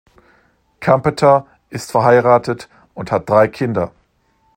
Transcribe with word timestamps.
Kampeter 0.79 1.45
ist 1.69 1.91
verheiratet 1.91 2.69
und 2.95 3.11
hat 3.11 3.29
drei 3.29 3.47
Kinder. 3.47 3.91